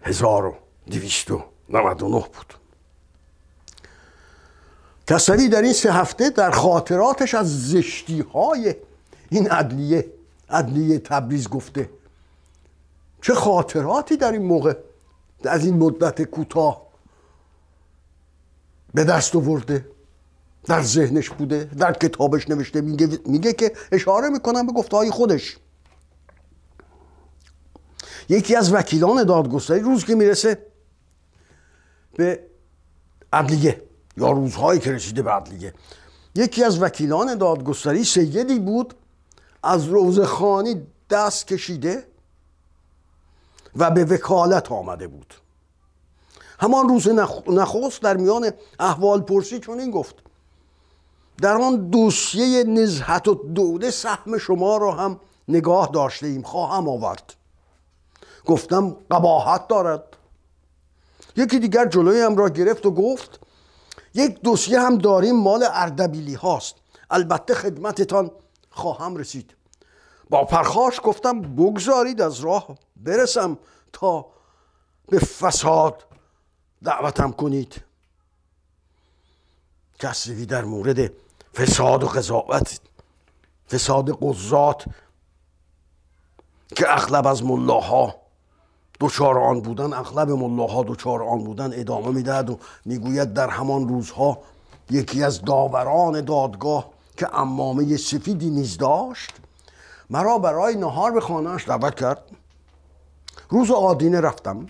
1299 0.02 2.20
بود. 2.20 2.54
کسری 5.06 5.49
در 5.49 5.62
این 5.62 5.73
سه 5.73 5.92
هفته 5.92 6.30
در 6.30 6.50
خاطراتش 6.50 7.34
از 7.34 7.68
زشتی 7.68 8.20
های 8.20 8.75
این 9.30 9.50
عدلیه 9.50 10.12
عدلیه 10.50 10.99
تبریز 10.99 11.49
گفته. 11.49 11.90
چه 13.23 13.34
خاطراتی 13.34 14.16
در 14.16 14.32
این 14.32 14.42
موقع 14.42 14.75
از 15.44 15.64
این 15.64 15.75
مدت 15.78 16.23
کوتاه 16.23 16.87
به 18.94 19.04
دست 19.04 19.37
آورده 19.37 19.88
در 20.64 20.82
ذهنش 20.82 21.30
بوده 21.30 21.64
در 21.64 21.92
کتابش 21.92 22.49
نوشته 22.49 22.80
میگه, 22.80 23.18
میگه 23.26 23.52
که 23.52 23.73
اشاره 23.92 24.28
می‌کنم 24.28 24.66
به 24.66 24.73
گفته 24.73 24.96
های 24.96 25.11
خودش. 25.11 25.56
یکی 28.28 28.56
از 28.56 28.73
وکیلان 28.73 29.25
دادگستری 29.25 29.80
روز 29.80 30.04
که 30.04 30.14
می‌رسه 30.14 30.66
به 32.16 32.40
عدلیه. 33.32 33.82
یا 34.16 34.30
روزهایی 34.30 34.80
که 34.80 34.92
رسیده 34.92 35.23
به 35.23 35.30
عدلیه 35.30 35.75
یکی 36.35 36.64
از 36.64 36.83
وکیلان 36.83 37.35
دادگستری 37.35 38.04
سیدی 38.04 38.59
بود 38.59 38.94
از 39.62 39.85
روزخانی 39.85 40.87
دست 41.11 41.47
کشیده 41.47 42.06
و 43.76 43.90
به 43.90 44.04
وکالت 44.04 44.73
آمده 44.73 45.06
بود. 45.06 45.35
همان 46.61 46.88
روز 46.88 47.09
نخست 47.49 48.02
در 48.02 48.16
میان 48.16 48.50
احوال 48.80 49.21
پرسی 49.21 49.59
چون 49.59 49.80
این 49.80 49.90
گفت. 49.90 50.14
در 51.42 51.56
آن 51.56 51.76
دوسیه 51.90 52.64
نزهت 52.64 53.28
و 53.28 53.35
دوده 53.35 53.90
سهم 53.90 54.38
شما 54.38 54.76
را 54.76 54.92
هم 54.92 55.21
نگاه 55.49 55.90
داشته 55.92 56.26
ایم 56.26 56.42
خواهم 56.42 56.88
آورد. 56.88 57.35
گفتم 58.44 58.97
قباحت 59.11 59.68
دارد. 59.68 60.04
یکی 61.37 61.59
دیگر 61.59 61.87
جلوی 61.87 62.21
هم 62.21 62.37
را 62.37 62.48
گرفت 62.48 62.87
و 62.87 62.90
گفت 62.90 63.40
یک 64.14 64.40
دوسیه 64.40 64.81
هم 64.81 64.98
داریم 64.98 65.37
مال 65.37 65.66
اردبیلی 65.72 66.35
هاست. 66.35 66.74
البته 67.11 67.55
خدمتتان 67.55 68.31
خواهم 68.70 69.16
رسید. 69.16 69.55
با 70.31 70.44
پرخاش 70.44 71.00
گفتم 71.03 71.40
بگذارید 71.40 72.20
از 72.20 72.40
راه 72.40 72.79
برسم 72.96 73.59
تا 73.92 74.27
به 75.09 75.18
فساد 75.18 76.05
دعوتم 76.85 77.33
کنید. 77.33 77.83
کسری 79.98 80.46
در 80.46 80.64
مورد 80.64 81.12
فساد 81.55 82.05
و 82.05 82.07
قضاوت 82.07 82.81
فساد 83.68 84.18
قضات 84.22 84.85
که 86.77 86.92
اغلب 86.92 87.27
از 87.27 87.44
ملاها 87.44 88.23
دوچار 89.04 89.38
آن 89.38 89.60
بودن 89.60 89.92
اغلب 89.92 90.30
ملاها 90.30 90.82
دوچار 90.82 91.22
آن 91.22 91.44
بودن 91.44 91.70
ادامه 91.80 92.08
می‌دهد 92.08 92.50
و 92.50 92.58
می‌گوید 92.84 93.32
در 93.32 93.48
همان 93.48 93.88
روزها 93.88 94.38
یکی 94.90 95.24
از 95.24 95.42
داوران 95.42 96.20
دادگاه 96.20 96.90
که 97.16 97.38
امامه 97.38 97.96
سفیدی 97.96 98.50
نیز 98.50 98.78
داشت 98.78 99.30
مرا 100.10 100.38
برای 100.38 100.76
نهار 100.76 101.12
به 101.12 101.20
خانهاش 101.20 101.68
دعوت 101.68 101.94
کرد. 101.94 102.22
روز 103.48 103.70
آدینه 103.70 104.20
رفتم 104.20 104.66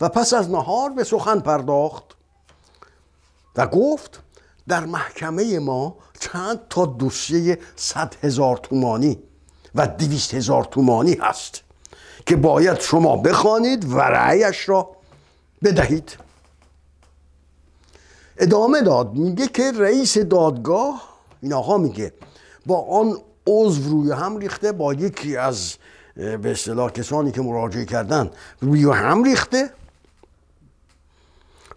و 0.00 0.08
پس 0.08 0.34
از 0.34 0.50
نهار 0.50 0.90
به 0.90 1.04
سخن 1.04 1.40
پرداخت 1.40 2.04
و 3.56 3.66
گفت 3.66 4.22
در 4.68 4.84
محکمه 4.84 5.58
ما 5.58 5.96
چند 6.20 6.60
تا 6.70 6.86
دوسیه 6.86 7.58
صد 7.76 8.14
هزار 8.22 8.56
تومانی 8.56 9.18
و 9.74 9.86
دویست 9.86 10.34
هزار 10.34 10.64
تومانی 10.64 11.14
هست. 11.14 11.67
که 12.28 12.36
باید 12.36 12.80
شما 12.80 13.16
بخوانید 13.16 13.92
و 13.92 13.98
رأیش 13.98 14.68
را 14.68 14.90
بدهید. 15.62 16.16
ادامه 18.38 18.82
داد 18.82 19.14
میگه 19.14 19.46
که 19.46 19.72
رئیس 19.72 20.18
دادگاه 20.18 21.18
این 21.42 21.52
آقا 21.52 21.78
میگه 21.78 22.12
با 22.66 22.80
آن 22.80 23.18
عضو 23.46 23.90
روی 23.90 24.12
هم 24.12 24.36
ریخته 24.36 24.72
با 24.72 24.94
یکی 24.94 25.36
از 25.36 25.74
به 26.16 26.50
اصطلاح 26.50 26.90
کسانی 26.90 27.32
که 27.32 27.40
مراجعه 27.40 27.84
کردن 27.84 28.30
روی 28.60 28.84
هم 28.84 29.24
ریخته 29.24 29.70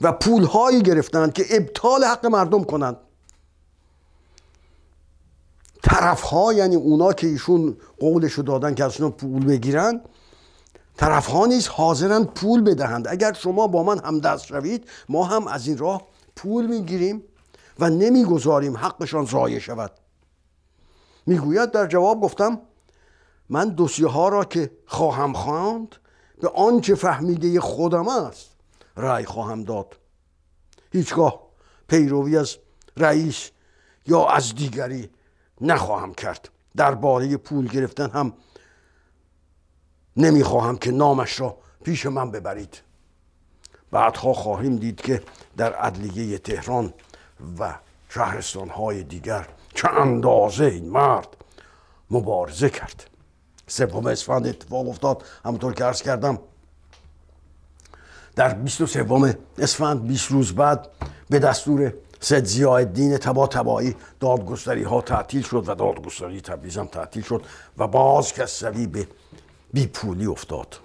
و 0.01 0.11
پول 0.11 0.43
هایی 0.43 0.81
گرفتن 0.81 1.31
که 1.31 1.45
ابطال 1.49 2.03
حق 2.03 2.25
مردم 2.25 2.63
کنند. 2.63 2.97
طرف 5.83 6.21
ها 6.21 6.53
یعنی 6.53 6.75
اونا 6.75 7.13
که 7.13 7.27
ایشون 7.27 7.77
قولشو 7.99 8.41
دادن 8.41 8.75
که 8.75 8.83
از 8.83 8.97
پول 8.97 9.45
بگیرن 9.45 10.01
طرف 10.97 11.27
ها 11.27 11.45
نیز 11.45 11.67
حاضرن 11.67 12.23
پول 12.23 12.61
بدهند. 12.61 13.07
اگر 13.07 13.33
شما 13.33 13.67
با 13.67 13.83
من 13.83 13.99
هم 13.99 14.19
دست 14.19 14.45
شوید 14.45 14.89
ما 15.09 15.23
هم 15.23 15.47
از 15.47 15.67
این 15.67 15.77
راه 15.77 16.07
پول 16.35 16.67
می‌گیریم 16.67 17.23
و 17.79 17.89
نمی‌گذاریم 17.89 18.77
حقشان 18.77 19.25
ضایع 19.25 19.59
شود. 19.59 19.91
می‌گوید 21.25 21.71
در 21.71 21.87
جواب 21.87 22.21
گفتم 22.21 22.59
من 23.49 23.69
دوسیه 23.69 24.07
ها 24.07 24.29
را 24.29 24.45
که 24.45 24.71
خواهم 24.85 25.33
خواند 25.33 25.95
به 26.41 26.49
آنچه 26.49 26.95
فهمیده 26.95 27.59
خودم 27.59 28.07
است 28.07 28.49
رأی 28.97 29.25
خواهم 29.25 29.63
داد. 29.63 29.97
هیچگاه 30.91 31.41
پیروی 31.87 32.37
از 32.37 32.57
رئیس 32.97 33.49
یا 34.07 34.27
از 34.27 34.55
دیگری 34.55 35.09
نخواهم 35.61 36.13
کرد. 36.13 36.49
درباره 36.75 37.37
پول 37.37 37.67
گرفتن 37.67 38.09
هم 38.09 38.33
نمی‌خواهم 40.17 40.77
که 40.77 40.91
نامش 40.91 41.39
را 41.39 41.57
پیش 41.83 42.05
من 42.05 42.31
ببرید. 42.31 42.81
بعدها 43.91 44.33
خواهیم 44.33 44.77
دید 44.77 45.01
که 45.01 45.21
در 45.57 45.73
عدلیه 45.73 46.37
تهران 46.37 46.93
و 47.59 47.75
شهرستان 48.09 48.69
های 48.69 49.03
دیگر 49.03 49.47
چه 49.73 49.89
اندازه 49.89 50.65
این 50.65 50.89
مرد 50.89 51.27
مبارزه 52.11 52.69
کرد. 52.69 53.09
سوم 53.67 54.05
اسفند 54.05 54.47
اتفاق 54.47 54.89
افتاد. 54.89 55.23
همونطور 55.45 55.73
که 55.73 55.83
عرض 55.83 56.01
کردم 56.01 56.39
در 58.35 58.53
23 58.53 59.37
اسفند 59.57 60.07
20 60.07 60.31
روز 60.31 60.55
بعد 60.55 60.87
به 61.29 61.39
دستور 61.39 61.93
سید 62.19 62.45
زیادین 62.45 63.17
تبا 63.17 63.47
تبایی 63.47 63.95
دادگستری 64.19 64.83
ها 64.83 65.01
تعطیل 65.01 65.41
شد 65.41 65.69
و 65.69 65.75
دادگستری 65.75 66.41
تبریز 66.41 66.77
هم 66.77 66.85
تعطیل 66.85 67.23
شد 67.23 67.43
و 67.77 67.87
باز 67.87 68.33
کسری 68.33 68.87
به 68.87 69.07
بیپولی 69.73 70.25
افتاد. 70.25 70.79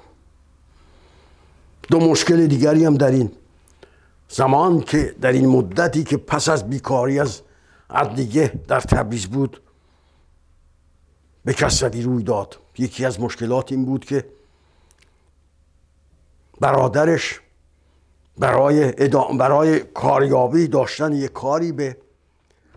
دو 1.90 2.00
مشکل 2.00 2.46
دیگری 2.46 2.84
هم 2.84 2.94
در 2.94 3.10
این. 3.10 3.32
زمان 4.28 4.80
که 4.80 5.14
در 5.20 5.32
این 5.32 5.46
مدتی 5.46 6.04
که 6.04 6.16
پس 6.16 6.48
از 6.48 6.70
بیکاری 6.70 7.20
از 7.20 7.42
عدلیه 7.90 8.52
در 8.68 8.80
تبریز 8.80 9.26
بود 9.26 9.62
به 11.44 11.54
کسری 11.54 12.02
روی 12.02 12.22
داد. 12.22 12.58
یکی 12.78 13.04
از 13.04 13.20
مشکلات 13.20 13.72
این 13.72 13.84
بود 13.84 14.04
که 14.04 14.24
برادرش 16.60 17.40
برای, 18.38 18.92
برای 19.38 19.80
کاریابی 19.80 20.68
داشتن 20.68 21.12
یک 21.12 21.32
کاری 21.32 21.72
به 21.72 21.96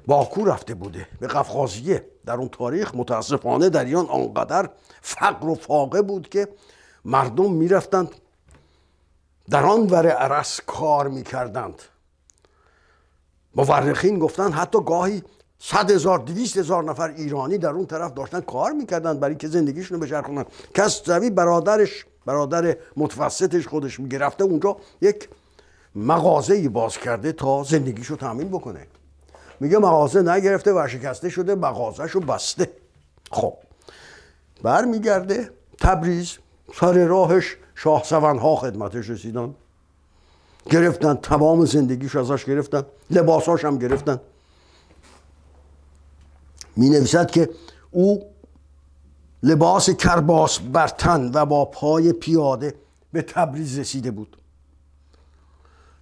باکو 0.10 0.46
رفته 0.46 0.74
بوده. 0.74 1.08
به 1.20 1.28
قفقازیه. 1.28 2.06
در 2.26 2.34
اون 2.34 2.50
تاریخ 2.50 2.96
متاسفانه 2.96 3.70
در 3.70 3.86
ایران 3.86 4.06
آنقدر 4.06 4.70
فقر 5.02 5.48
و 5.48 5.56
فاقه 5.56 6.02
بود 6.02 6.30
که 6.30 6.48
مردم 7.06 7.52
می‌رفتند. 7.52 8.10
در 9.50 9.66
آن 9.66 9.88
ور 9.88 10.08
عرس 10.08 10.60
کار 10.68 11.08
می‌کردند. 11.08 11.82
مورخین 13.56 14.20
گفتند 14.20 14.54
حتی 14.54 14.80
گاهی 14.86 15.24
صد 15.60 15.92
هزار 15.92 16.20
دویست 16.20 16.58
هزار 16.58 16.84
نفر 16.84 17.10
ایرانی 17.10 17.58
در 17.58 17.70
اون 17.70 17.86
طرف 17.86 18.14
داشتن 18.14 18.42
کار 18.42 18.72
می‌کردن 18.72 19.20
برای 19.20 19.36
که 19.36 19.48
زندگیشون 19.48 20.00
رو 20.00 20.06
بچرخونن 20.06 20.46
کس 20.74 21.04
زوی 21.06 21.30
برادرش 21.30 22.06
برادر 22.26 22.78
متوسطش 22.98 23.68
خودش 23.68 24.00
می‌گرفته 24.00 24.44
اونجا 24.44 24.78
یک 25.02 25.30
مغازه 25.96 26.70
باز 26.70 26.98
کرده 26.98 27.32
تا 27.32 27.64
زندگیشو 27.64 28.16
تامین 28.16 28.50
بکنه. 28.50 28.88
میگه 29.60 29.78
مغازه 29.78 30.22
نگرفته 30.22 30.74
ورشکسته 30.74 31.30
شده 31.30 31.56
مغازهشو 31.56 32.20
بسته. 32.20 32.70
خب. 33.32 33.54
برمیگرده 34.64 35.52
تبریز 35.80 36.38
سر 36.76 37.06
راهش 37.06 37.58
شاه 37.76 38.04
ها 38.12 38.56
خدمتش 38.56 39.10
رسیدن. 39.10 39.56
گرفتن 40.66 41.14
تمام 41.16 41.66
زندگیش 41.66 42.16
ازش 42.16 42.46
گرفتن 42.46 42.84
لباساش 43.10 43.66
هم 43.66 43.78
گرفتن. 43.78 44.20
می 46.76 46.90
نویسد 46.90 47.32
که 47.32 47.50
او 47.92 48.24
لباس 49.44 49.90
کرباس 49.90 50.60
بر 50.60 50.88
تن 50.88 51.32
و 51.34 51.46
با 51.46 51.66
پای 51.66 52.14
پیاده 52.14 52.76
به 53.14 53.22
تبریز 53.22 53.80
رسیده 53.80 54.12
بود. 54.12 54.38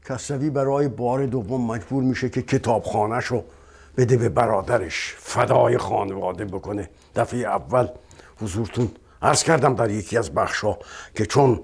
کسروی 0.09 0.49
برای 0.49 0.87
بار 0.87 1.25
دوم 1.25 1.65
مجبور 1.65 2.03
میشه 2.03 2.29
که 2.29 2.41
کتابخانهش 2.41 3.25
رو 3.25 3.43
بده 3.97 4.17
به 4.17 4.29
برادرش 4.29 5.15
فدای 5.17 5.77
خانواده 5.77 6.45
بکنه. 6.45 6.89
دفعه 7.15 7.39
اول 7.39 7.87
حضورتون 8.41 8.91
عرض 9.21 9.43
کردم 9.43 9.75
در 9.75 9.89
یکی 9.89 10.17
از 10.17 10.33
بخشا 10.33 10.77
که 11.15 11.25
چون 11.25 11.59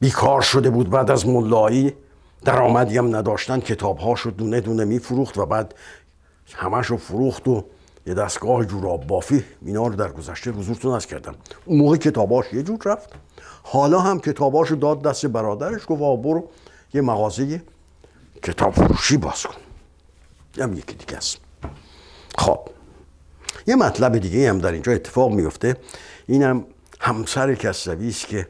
بیکار 0.00 0.40
شده 0.40 0.70
بود 0.70 0.90
بعد 0.90 1.10
از 1.10 1.26
ملایی 1.26 1.92
درآمدی 2.44 2.98
هم 2.98 3.16
نداشتن 3.16 3.60
کتابهاشو 3.60 4.30
دونه 4.30 4.60
دونه 4.60 4.84
میفروخت 4.84 5.38
و 5.38 5.46
بعد 5.46 5.74
همش 6.54 6.86
رو 6.86 6.96
فروخت 6.96 7.48
و 7.48 7.64
یه 8.06 8.14
دستگاه 8.14 8.64
جوراب 8.64 9.06
بافی 9.06 9.44
اینا 9.62 9.86
رو 9.86 9.94
در 9.94 10.12
گذشته 10.12 10.50
حضورتون 10.50 10.94
از 10.94 11.06
کردم. 11.06 11.34
اون 11.64 11.78
موقع 11.78 11.96
کتاباش 11.96 12.52
یه 12.52 12.62
جور 12.62 12.78
رفت. 12.84 13.12
حالا 13.62 14.00
هم 14.00 14.20
کتاباشو 14.20 14.74
داد 14.74 15.02
دست 15.02 15.26
برادرش 15.26 15.80
گفت 15.86 16.22
برو 16.22 16.48
یه 16.94 17.00
مغازه 17.00 17.62
کتاب 18.42 18.74
فروشی 18.74 19.16
باز 19.16 19.42
کن. 19.42 19.54
هم 20.58 20.72
یکی 20.72 20.94
دیگه 20.94 21.16
است 21.16 21.38
خب. 22.38 22.58
یه 23.66 23.76
مطلب 23.76 24.18
دیگه 24.18 24.48
هم 24.48 24.58
در 24.58 24.72
اینجا 24.72 24.92
اتفاق 24.92 25.32
میفته 25.32 25.76
اینم 26.26 26.64
همسر 27.00 27.54
کسروی 27.54 28.08
است 28.08 28.26
که 28.26 28.48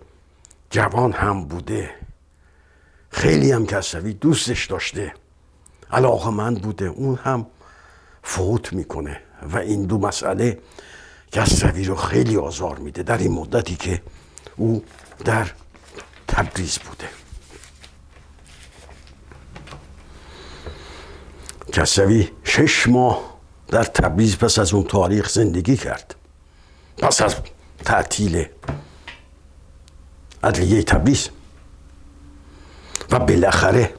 جوان 0.70 1.12
هم 1.12 1.44
بوده. 1.44 1.90
خیلی 3.10 3.52
هم 3.52 3.66
کسروی 3.66 4.12
دوستش 4.12 4.66
داشته. 4.66 5.14
علاقه 5.90 6.30
من 6.30 6.54
بوده. 6.54 6.84
اون 6.84 7.14
هم 7.14 7.46
فوت 8.22 8.72
می‌کنه. 8.72 9.20
و 9.42 9.58
این 9.58 9.84
دو 9.86 9.98
مسئله 9.98 10.58
کسروی 11.32 11.84
رو 11.84 11.94
خیلی 11.94 12.36
آزار 12.36 12.78
میده 12.78 13.02
در 13.02 13.18
این 13.18 13.32
مدتی 13.32 13.76
که 13.76 14.02
او 14.56 14.84
در 15.24 15.50
تبریز 16.28 16.78
بوده. 16.78 17.17
کسوی 21.78 22.30
شش 22.44 22.88
ماه 22.88 23.38
در 23.68 23.84
تبریز 23.84 24.38
پس 24.38 24.58
از 24.58 24.74
اون 24.74 24.84
تاریخ 24.84 25.28
زندگی 25.28 25.76
کرد. 25.76 26.14
پس 26.98 27.22
از 27.22 27.36
تعطیل 27.84 28.46
عدلیه 30.42 30.82
تبریز. 30.82 31.28
و 33.10 33.18
بالاخره 33.18 33.94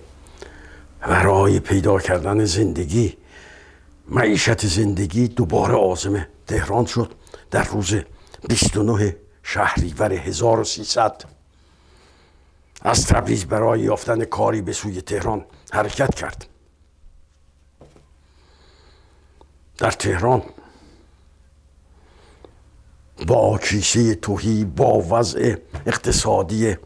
برای 1.02 1.60
پیدا 1.60 2.00
کردن 2.00 2.46
زندگی 2.46 3.18
معیشت 4.08 4.66
زندگی 4.66 5.28
دوباره 5.28 5.74
آزم 5.74 6.28
تهران 6.48 6.86
شد. 6.86 7.12
در 7.52 7.64
روز 7.64 7.96
29 8.50 9.16
شهریور 9.44 10.14
1300 10.14 11.26
از 12.82 13.06
تبریز 13.06 13.46
برای 13.46 13.80
یافتن 13.80 14.26
کاری 14.26 14.62
به 14.62 14.74
سوی 14.74 15.02
تهران 15.02 15.46
حرکت 15.72 16.16
کرد. 16.16 16.46
در 19.80 19.92
تهران. 19.92 20.44
با 23.28 23.58
کیسه 23.58 24.16
توهی 24.16 24.66
با 24.66 25.00
وضع 25.10 25.56
اقتصادی 25.86 26.78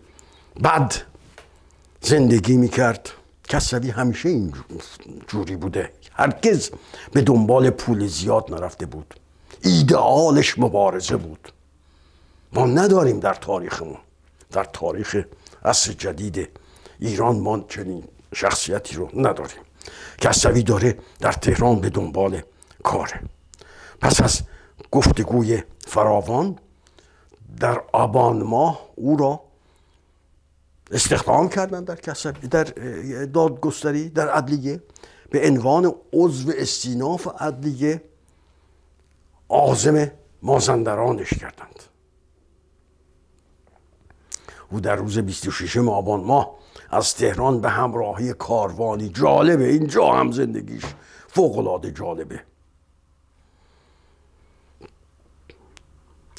بد 0.63 0.93
زندگی 2.01 2.57
می‌کرد. 2.57 3.09
کسوی 3.49 3.89
همیشه 3.89 4.29
این 4.29 4.53
جوری 5.27 5.55
بوده. 5.55 5.91
هرگز 6.13 6.69
به 7.11 7.21
دنبال 7.21 7.69
پول 7.69 8.07
زیاد 8.07 8.53
نرفته 8.53 8.85
بود. 8.85 9.13
ایدئالش 9.61 10.59
مبارزه 10.59 11.17
بود. 11.17 11.51
ما 12.53 12.65
نداریم 12.65 13.19
در 13.19 13.33
تاریخمون. 13.33 13.97
در 14.51 14.63
تاریخ 14.63 15.23
عصر 15.65 15.93
جدید 15.93 16.49
ایران 16.99 17.39
ما 17.39 17.65
چنین 17.69 18.03
شخصیتی 18.35 18.95
رو 18.95 19.09
نداریم. 19.13 19.61
کسوی 20.21 20.63
داره 20.63 20.97
در 21.19 21.31
تهران 21.31 21.79
به 21.79 21.89
دنبال 21.89 22.41
کاره 22.83 23.21
پس 24.01 24.21
از 24.21 24.41
گفتگوی 24.91 25.63
فراوان 25.87 26.59
در 27.59 27.81
آبان 27.93 28.43
ماه 28.43 28.89
او 28.95 29.17
را 29.17 29.41
استخدام 30.91 31.49
کردن 31.49 31.83
در 31.83 31.95
در 32.51 32.63
دادگستری 33.25 34.09
در 34.09 34.29
عدلیه 34.29 34.83
به 35.29 35.47
عنوان 35.47 35.95
عضو 36.13 36.51
استیناف 36.57 37.27
عدلیه 37.41 38.03
عازم 39.49 40.11
مازندرانش 40.41 41.33
کردند. 41.33 41.83
او 44.71 44.79
در 44.79 44.95
روز 44.95 45.19
26 45.19 45.77
آبان 45.77 46.23
ماه 46.23 46.55
از 46.89 47.15
تهران 47.15 47.61
به 47.61 47.69
همراهی 47.69 48.33
کاروانی 48.33 49.09
جالبه 49.09 49.67
اینجا 49.67 50.11
هم 50.11 50.31
زندگیش 50.31 50.83
فوق 51.27 51.89
جالبه. 51.89 52.43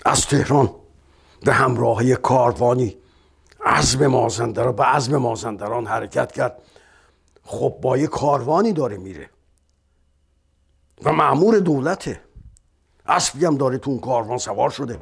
از 0.04 0.26
تهران 0.26 0.70
به 1.42 1.52
همراهی 1.52 2.16
کاروانی. 2.16 2.96
عزم 3.66 4.06
مازندران 4.06 4.76
به 4.76 4.84
عزم 4.84 5.16
مازندران 5.16 5.86
حرکت 5.86 6.32
کرد. 6.32 6.58
خب 7.44 7.74
با 7.82 7.98
یه 7.98 8.06
کاروانی 8.06 8.72
داره 8.72 8.96
میره. 8.96 9.30
و 11.04 11.12
معمور 11.12 11.58
دولته. 11.58 12.20
اسبی 13.06 13.44
هم 13.44 13.56
داره 13.56 13.78
تو 13.78 13.90
اون 13.90 14.00
کاروان 14.00 14.38
سوار 14.38 14.70
شده. 14.70 14.98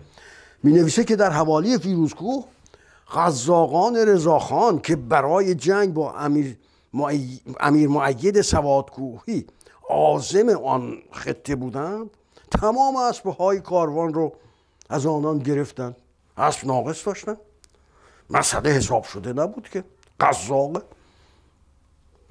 می 0.62 0.72
نویسه 0.72 1.04
که 1.04 1.16
در 1.16 1.30
حوالی 1.30 1.78
فیروزکوه 1.78 2.44
غزاقان 3.14 3.96
رضاخان 3.96 4.78
که 4.78 4.96
برای 4.96 5.54
جنگ 5.54 5.94
با 5.94 6.12
امیر, 6.12 6.56
امیر 7.60 7.88
معید 7.88 8.40
سوادکوهی 8.40 9.46
عازم 9.88 10.48
آن 10.48 10.98
خطه 11.12 11.56
بودند 11.56 12.10
تمام 12.50 12.96
اسبهای 12.96 13.60
کاروان 13.60 14.14
رو 14.14 14.32
از 14.92 15.06
آنان 15.06 15.38
گرفتن. 15.38 15.96
اسب 16.36 16.66
ناقص 16.66 17.06
داشتن. 17.06 17.36
مسئله 18.30 18.70
حساب 18.70 19.04
شده 19.04 19.32
نبود 19.32 19.68
که. 19.68 19.84
قزاق. 20.20 20.82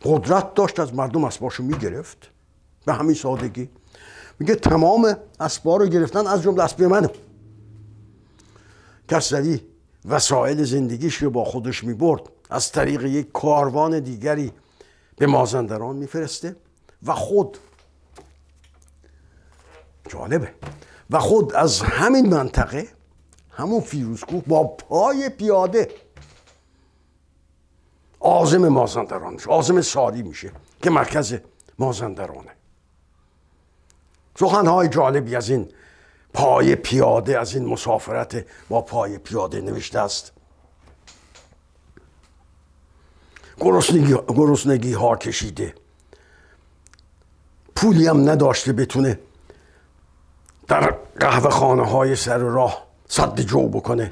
قدرت 0.03 0.53
داشت 0.53 0.79
از 0.79 0.93
مردم 0.93 1.23
اسباشو 1.23 1.63
می‌گرفت. 1.63 2.17
به 2.85 2.93
همین 2.93 3.15
سادگی. 3.15 3.69
میگه 4.39 4.55
تمام 4.55 5.17
اسبا 5.39 5.77
رو 5.77 5.87
گرفتن 5.87 6.27
از 6.27 6.41
جمله 6.43 6.63
اسب 6.63 6.83
منه. 6.83 7.09
کسری 9.09 9.61
وسایل 10.05 10.63
زندگیش 10.63 11.15
رو 11.15 11.29
با 11.29 11.43
خودش 11.43 11.83
می‌برد. 11.83 12.21
از 12.49 12.71
طریق 12.71 13.05
یک 13.05 13.31
کاروان 13.31 13.99
دیگری 13.99 14.51
به 15.17 15.27
مازندران 15.27 15.95
میفرسته 15.95 16.55
و 17.05 17.13
خود 17.13 17.57
جالبه. 20.09 20.53
و 21.11 21.19
خود 21.19 21.53
از 21.53 21.81
همین 21.81 22.29
منطقه 22.29 22.87
همون 23.51 23.81
فیروزکوه 23.81 24.43
با 24.47 24.63
پای 24.63 25.29
پیاده 25.29 25.89
آزم 28.19 28.67
مازندران 28.67 29.33
میشه 29.33 29.49
آزم 29.49 29.81
ساری 29.81 30.21
میشه 30.21 30.51
که 30.83 30.89
مرکز 30.89 31.35
مازندرانه. 31.79 32.51
سخنهای 34.39 34.89
جالبی 34.89 35.35
از 35.35 35.49
این 35.49 35.69
پای 36.33 36.75
پیاده 36.75 37.39
از 37.39 37.55
این 37.55 37.65
مسافرت 37.65 38.45
با 38.69 38.81
پای 38.81 39.17
پیاده 39.17 39.61
نوشته 39.61 39.99
است. 39.99 40.31
گرسنگی, 44.27 44.93
ها 44.93 45.15
کشیده. 45.15 45.75
پولی 47.75 48.07
هم 48.07 48.29
نداشته 48.29 48.73
بتونه 48.73 49.19
در 50.67 50.95
قهوه 51.19 51.49
خانه 51.49 51.85
های 51.85 52.15
سر 52.15 52.37
راه 52.37 52.87
صد 53.07 53.41
جو 53.41 53.67
بکنه. 53.69 54.11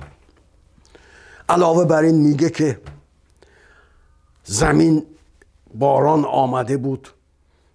علاوه 1.50 1.86
بر 1.86 2.04
این 2.04 2.16
میگه 2.16 2.50
که 2.50 2.82
زمین 4.44 5.06
باران 5.74 6.26
آمده 6.26 6.78
بود 6.78 7.10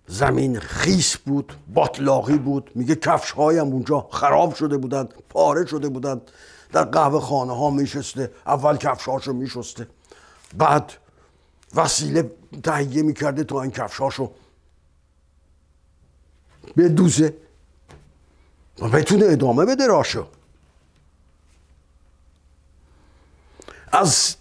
زمین 0.07 0.59
خیس 0.59 1.17
بود 1.17 1.53
باطلاقی 1.75 2.39
بود. 2.39 2.71
میگه 2.75 2.95
کفش 2.95 3.31
هایم 3.31 3.67
اونجا 3.67 4.09
خراب 4.11 4.55
شده 4.55 4.77
بودند 4.77 5.15
پاره 5.29 5.67
شده 5.67 5.89
بودند. 5.89 6.31
در 6.73 6.85
قهوه 6.85 7.21
خانه 7.21 7.57
ها 7.57 7.71
میشسته 7.71 8.31
اول 8.47 8.77
کفش 8.77 9.09
هاشو 9.09 9.33
میشسته. 9.33 9.87
بعد 10.59 10.93
وسیله 11.75 12.31
تهیه 12.63 13.03
می‌کرده 13.03 13.45
تا 13.45 13.63
این 13.63 13.71
کفشاشو 13.71 14.31
دوزه 16.77 17.27
و 17.27 17.44
بتونه 18.79 19.25
ادامه 19.29 19.65
بده 19.65 19.87
راشو. 19.87 20.27
از 23.93 24.37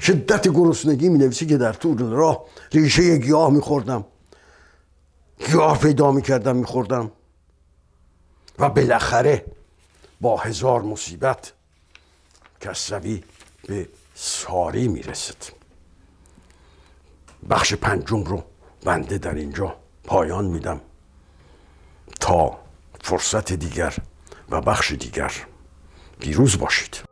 شدت 0.00 0.48
گرسنگی 0.48 1.08
می 1.08 1.18
نویسی 1.18 1.46
که 1.46 1.56
در 1.56 1.72
طول 1.72 2.10
راه 2.10 2.44
ریشه 2.72 3.18
گیاه 3.18 3.50
می 3.50 3.60
خوردم 3.60 4.04
گیاه 5.46 5.78
پیدا 5.78 6.12
می 6.12 6.22
کردم 6.22 6.56
می 6.56 6.64
خوردم 6.64 7.12
و 8.58 8.68
بالاخره 8.70 9.44
با 10.20 10.36
هزار 10.36 10.82
مصیبت 10.82 11.52
کسروی 12.60 13.24
به 13.68 13.88
ساری 14.14 14.88
می 14.88 15.02
رسد 15.02 15.36
بخش 17.50 17.74
پنجم 17.74 18.24
رو 18.24 18.42
بنده 18.84 19.18
در 19.18 19.34
اینجا 19.34 19.76
پایان 20.04 20.44
میدم. 20.44 20.80
تا 22.20 22.58
فرصت 23.00 23.52
دیگر 23.52 23.94
و 24.50 24.60
بخش 24.60 24.92
دیگر 24.92 25.32
پیروز 26.20 26.58
باشید. 26.58 27.02